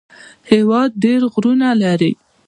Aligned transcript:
هېواد 0.51 0.89
ډېر 1.03 1.21
غرونه 1.33 1.67
لري 1.81 2.11